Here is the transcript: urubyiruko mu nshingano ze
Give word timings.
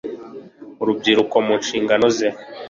urubyiruko 0.81 1.35
mu 1.45 1.53
nshingano 1.61 2.05
ze 2.17 2.27